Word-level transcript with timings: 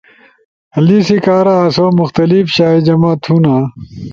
لیسی 0.85 1.17
کارا 1.25 1.53
آسو 1.65 1.85
مخلتف 1.99 2.47
شائی 2.55 2.79
جمع 2.87 3.11
تھونا 3.23 3.55